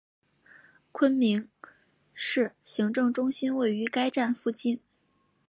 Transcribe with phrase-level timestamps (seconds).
[0.91, 1.47] 昆明
[2.15, 4.79] 市行政中心位于该站附近。